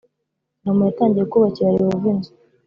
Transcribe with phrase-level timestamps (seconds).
[0.59, 2.31] Salomo yatangiye kubakira Yehova inzu